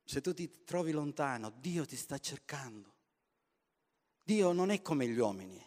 [0.02, 2.94] se tu ti trovi lontano, Dio ti sta cercando.
[4.22, 5.62] Dio non è come gli uomini.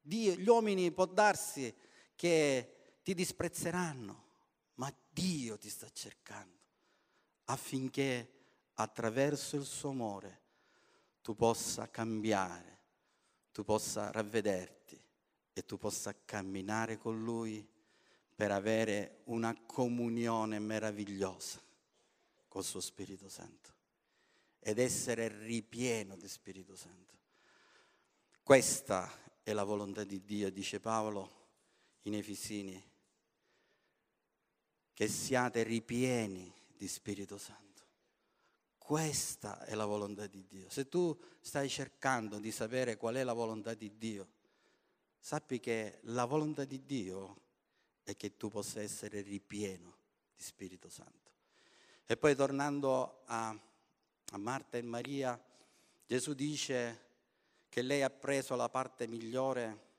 [0.00, 1.74] Dio, gli uomini può darsi
[2.14, 4.24] che ti disprezzeranno,
[4.76, 6.56] ma Dio ti sta cercando
[7.44, 8.30] affinché
[8.76, 10.40] attraverso il suo amore
[11.20, 12.78] tu possa cambiare,
[13.52, 14.98] tu possa ravvederti
[15.52, 17.68] e tu possa camminare con Lui
[18.34, 21.60] per avere una comunione meravigliosa
[22.54, 23.72] col suo Spirito Santo
[24.60, 27.18] ed essere ripieno di Spirito Santo.
[28.44, 29.10] Questa
[29.42, 31.48] è la volontà di Dio, dice Paolo
[32.02, 32.80] in Efesini,
[34.92, 37.82] che siate ripieni di Spirito Santo.
[38.78, 40.70] Questa è la volontà di Dio.
[40.70, 44.28] Se tu stai cercando di sapere qual è la volontà di Dio,
[45.18, 47.40] sappi che la volontà di Dio
[48.04, 49.96] è che tu possa essere ripieno
[50.36, 51.33] di Spirito Santo.
[52.06, 55.42] E poi tornando a, a Marta e Maria,
[56.06, 57.02] Gesù dice
[57.68, 59.92] che lei ha preso la parte migliore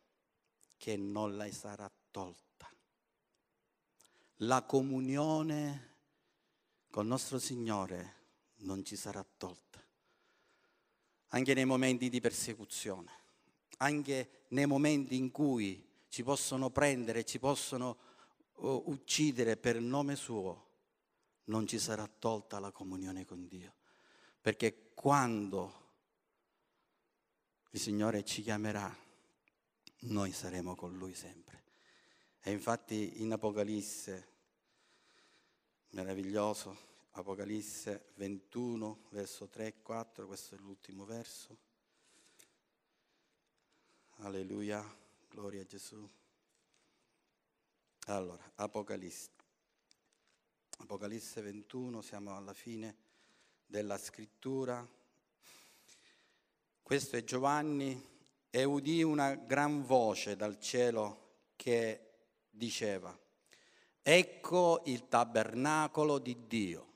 [0.77, 2.71] che non le sarà tolta.
[4.39, 5.93] La comunione
[6.91, 8.13] col nostro Signore
[8.57, 9.83] non ci sarà tolta.
[11.29, 13.11] Anche nei momenti di persecuzione,
[13.77, 17.97] anche nei momenti in cui ci possono prendere, ci possono
[18.57, 20.64] uh, uccidere per nome suo,
[21.45, 23.75] non ci sarà tolta la comunione con Dio.
[24.41, 25.83] Perché quando
[27.71, 28.95] il Signore ci chiamerà,
[30.01, 31.63] noi saremo con Lui sempre.
[32.41, 34.33] E infatti in Apocalisse
[35.89, 41.57] meraviglioso, Apocalisse 21, verso 3 e 4, questo è l'ultimo verso.
[44.17, 44.83] Alleluia,
[45.29, 46.07] gloria a Gesù.
[48.07, 49.34] Allora, Apocalisse.
[50.77, 52.95] Apocalisse 21, siamo alla fine
[53.65, 54.87] della scrittura.
[56.83, 58.03] Questo è Giovanni
[58.49, 62.11] e udì una gran voce dal cielo che
[62.49, 63.17] diceva,
[64.01, 66.93] Ecco il tabernacolo di Dio.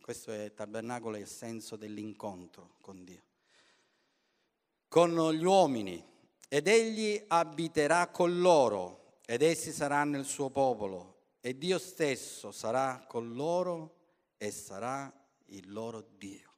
[0.00, 3.22] Questo è il tabernacolo, è il senso dell'incontro con Dio.
[4.88, 6.04] Con gli uomini
[6.48, 11.11] ed egli abiterà con loro ed essi saranno il suo popolo
[11.44, 13.96] e Dio stesso sarà con loro
[14.36, 15.12] e sarà
[15.46, 16.50] il loro Dio.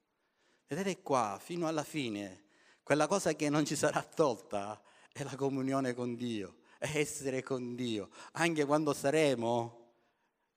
[0.66, 2.44] Vedete qua, fino alla fine,
[2.82, 4.80] quella cosa che non ci sarà tolta
[5.10, 9.92] è la comunione con Dio, è essere con Dio, anche quando saremo,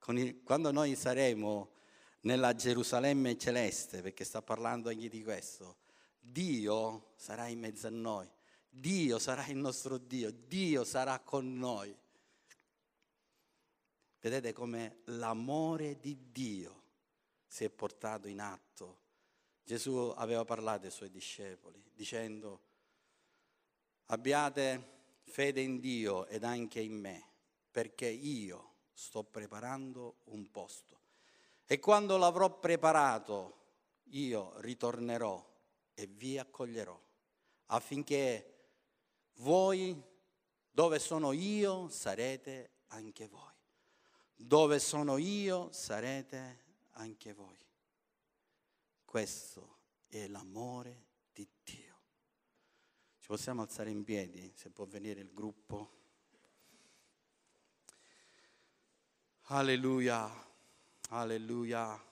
[0.07, 1.71] il, quando noi saremo
[2.21, 5.77] nella Gerusalemme celeste, perché sta parlando anche di questo,
[6.19, 8.29] Dio sarà in mezzo a noi,
[8.67, 11.95] Dio sarà il nostro Dio, Dio sarà con noi.
[14.19, 16.83] Vedete come l'amore di Dio
[17.47, 19.05] si è portato in atto.
[19.63, 22.61] Gesù aveva parlato ai suoi discepoli dicendo
[24.05, 27.29] abbiate fede in Dio ed anche in me,
[27.71, 31.01] perché io sto preparando un posto.
[31.65, 33.55] E quando l'avrò preparato,
[34.11, 35.45] io ritornerò
[35.93, 36.99] e vi accoglierò,
[37.67, 38.69] affinché
[39.35, 40.01] voi,
[40.71, 43.56] dove sono io, sarete anche voi.
[44.39, 47.57] Dove sono io, sarete anche voi.
[49.03, 49.77] Questo
[50.07, 51.95] è l'amore di Dio.
[53.19, 55.95] Ci possiamo alzare in piedi, se può venire il gruppo.
[59.49, 60.29] Alleluia,
[61.09, 62.07] alleluia.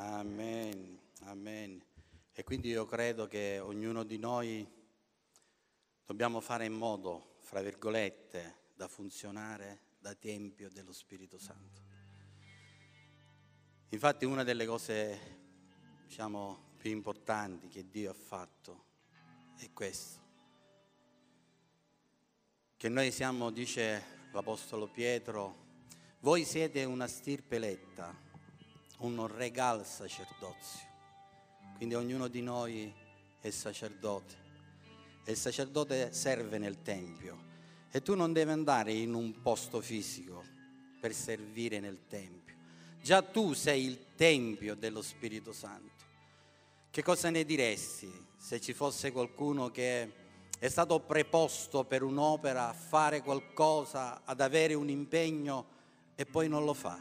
[0.00, 1.82] Amen, amen.
[2.32, 4.68] E quindi io credo che ognuno di noi
[6.04, 11.80] dobbiamo fare in modo, fra virgolette, da funzionare da Tempio dello Spirito Santo.
[13.90, 15.20] Infatti una delle cose,
[16.04, 18.84] diciamo, più importanti che Dio ha fatto
[19.56, 20.18] è questo.
[22.76, 25.54] Che noi siamo, dice l'Apostolo Pietro,
[26.18, 28.12] voi siete una stirpe eletta
[28.98, 30.89] un regal sacerdozio.
[31.80, 32.92] Quindi ognuno di noi
[33.40, 34.34] è sacerdote
[35.24, 37.48] e il sacerdote serve nel Tempio
[37.90, 40.44] e tu non devi andare in un posto fisico
[41.00, 42.54] per servire nel Tempio.
[43.00, 46.04] Già tu sei il Tempio dello Spirito Santo.
[46.90, 50.12] Che cosa ne diresti se ci fosse qualcuno che
[50.58, 55.66] è stato preposto per un'opera a fare qualcosa, ad avere un impegno
[56.14, 57.00] e poi non lo fa?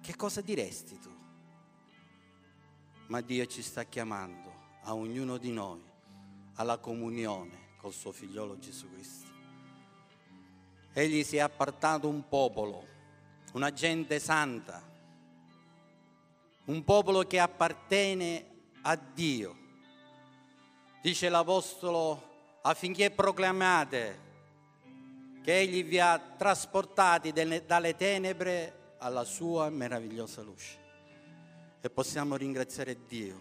[0.00, 1.21] che cosa diresti tu?
[3.06, 5.82] Ma Dio ci sta chiamando a ognuno di noi
[6.54, 9.30] alla comunione col suo figliolo Gesù Cristo.
[10.92, 12.86] Egli si è appartato un popolo,
[13.54, 14.82] una gente santa,
[16.66, 18.46] un popolo che appartiene
[18.82, 19.56] a Dio.
[21.00, 24.30] Dice l'Apostolo affinché proclamate
[25.42, 30.81] che Egli vi ha trasportati dalle tenebre alla sua meravigliosa luce.
[31.84, 33.40] E possiamo ringraziare Dio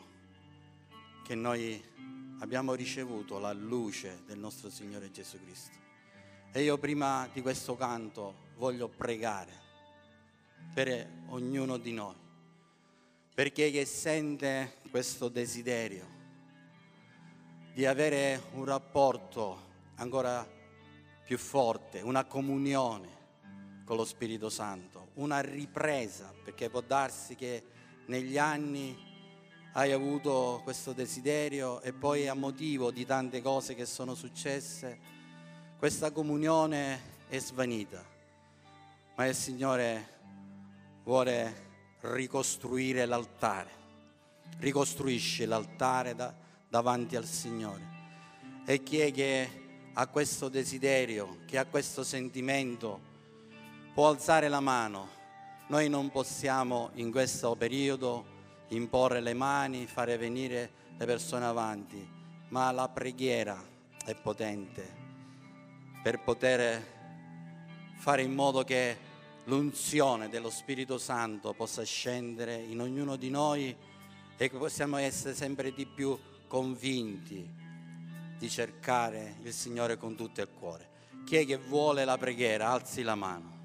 [1.23, 1.79] che noi
[2.39, 5.77] abbiamo ricevuto la luce del nostro Signore Gesù Cristo.
[6.51, 9.51] E io prima di questo canto voglio pregare
[10.73, 12.15] per ognuno di noi,
[13.31, 16.07] perché chi sente questo desiderio
[17.75, 20.43] di avere un rapporto ancora
[21.23, 23.19] più forte, una comunione
[23.85, 28.97] con lo Spirito Santo, una ripresa, perché può darsi che negli anni
[29.74, 34.99] hai avuto questo desiderio e poi a motivo di tante cose che sono successe,
[35.78, 36.99] questa comunione
[37.30, 38.04] è svanita.
[39.16, 40.08] Ma il Signore
[41.04, 41.70] vuole
[42.02, 43.70] ricostruire l'altare,
[44.58, 46.34] ricostruisce l'altare da,
[46.68, 47.99] davanti al Signore.
[48.66, 49.62] E chi è che
[49.93, 52.99] ha questo desiderio, che ha questo sentimento,
[53.93, 55.20] può alzare la mano.
[55.72, 58.26] Noi non possiamo in questo periodo
[58.72, 62.05] imporre le mani, fare venire le persone avanti,
[62.49, 63.57] ma la preghiera
[64.03, 64.99] è potente
[66.03, 66.86] per poter
[67.95, 68.97] fare in modo che
[69.45, 73.74] l'unzione dello Spirito Santo possa scendere in ognuno di noi
[74.36, 77.49] e che possiamo essere sempre di più convinti
[78.38, 80.89] di cercare il Signore con tutto il cuore.
[81.26, 82.72] Chi è che vuole la preghiera?
[82.72, 83.61] Alzi la mano.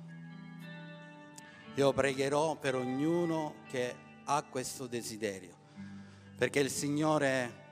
[1.77, 5.55] Io pregherò per ognuno che ha questo desiderio,
[6.39, 7.65] perché il Signore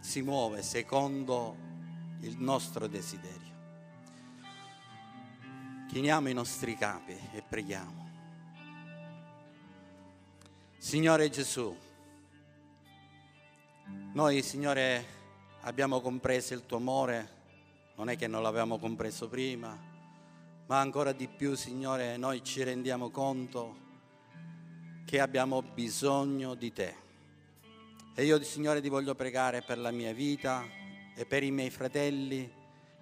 [0.00, 1.56] si muove secondo
[2.22, 3.52] il nostro desiderio.
[5.88, 8.10] Chiniamo i nostri capi e preghiamo.
[10.76, 11.72] Signore Gesù,
[14.12, 15.06] noi Signore
[15.60, 17.28] abbiamo compreso il tuo amore,
[17.94, 19.93] non è che non l'avevamo compreso prima,
[20.66, 23.82] ma ancora di più Signore noi ci rendiamo conto
[25.04, 26.94] che abbiamo bisogno di te.
[28.14, 30.64] E io Signore ti voglio pregare per la mia vita
[31.14, 32.50] e per i miei fratelli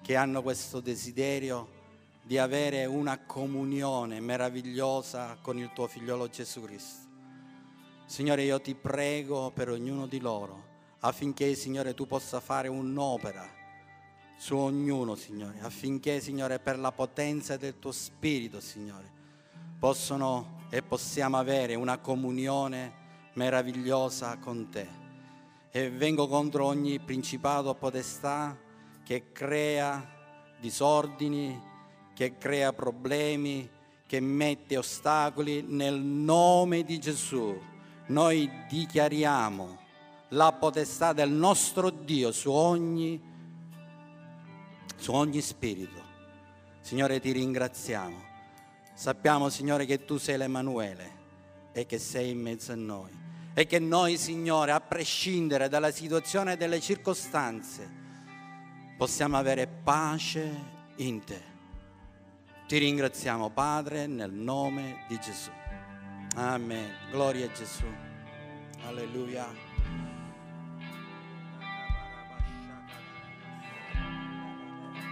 [0.03, 1.81] che hanno questo desiderio
[2.23, 7.11] di avere una comunione meravigliosa con il tuo figliolo Gesù Cristo.
[8.07, 13.62] Signore, io ti prego per ognuno di loro affinché, Signore, tu possa fare un'opera
[14.43, 19.09] su ognuno, Signore, affinché, Signore, per la potenza del tuo Spirito, Signore,
[19.79, 22.93] possono e possiamo avere una comunione
[23.35, 24.89] meravigliosa con te.
[25.71, 28.59] E vengo contro ogni principato o potestà
[29.05, 30.05] che crea
[30.59, 31.57] disordini,
[32.13, 33.71] che crea problemi,
[34.07, 37.57] che mette ostacoli, nel nome di Gesù
[38.07, 39.79] noi dichiariamo
[40.31, 43.31] la potestà del nostro Dio su ogni,
[45.03, 46.01] su ogni spirito.
[46.81, 48.23] Signore, ti ringraziamo.
[48.95, 51.11] Sappiamo, Signore, che tu sei l'Emanuele
[51.73, 53.11] e che sei in mezzo a noi.
[53.53, 57.91] E che noi, Signore, a prescindere dalla situazione e dalle circostanze,
[58.97, 60.49] possiamo avere pace
[60.97, 61.43] in te.
[62.69, 65.51] Ti ringraziamo Padre nel nome di Gesù.
[66.37, 66.91] Amen.
[67.11, 67.87] Gloria a Gesù.
[68.87, 69.72] Alleluia.